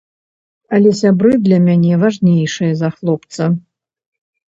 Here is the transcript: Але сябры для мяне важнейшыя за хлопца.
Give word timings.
Але 0.77 0.93
сябры 1.01 1.33
для 1.47 1.59
мяне 1.65 1.93
важнейшыя 2.03 2.71
за 2.81 2.89
хлопца. 2.95 3.43